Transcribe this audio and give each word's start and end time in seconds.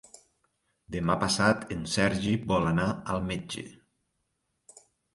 Demà 0.95 1.17
passat 1.25 1.69
en 1.77 1.85
Sergi 1.97 2.33
vol 2.55 2.73
anar 2.73 2.89
al 3.19 3.25
metge. 3.31 3.69